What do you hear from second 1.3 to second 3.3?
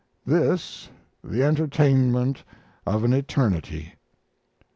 entertainment of an